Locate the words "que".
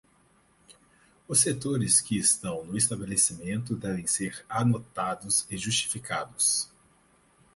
2.01-2.17